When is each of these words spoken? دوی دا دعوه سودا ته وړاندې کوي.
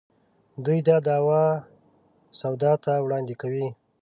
دوی 0.65 0.79
دا 0.87 0.97
دعوه 1.07 1.41
سودا 2.39 2.71
ته 2.83 2.93
وړاندې 3.05 3.35
کوي. 3.41 3.67